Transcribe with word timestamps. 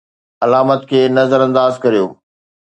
علامات 0.43 0.81
کي 0.91 0.99
نظر 1.17 1.39
انداز 1.47 1.73
ڪريو 1.83 2.05